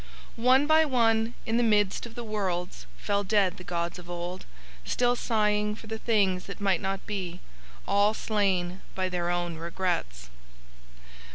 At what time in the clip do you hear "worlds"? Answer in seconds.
2.23-2.87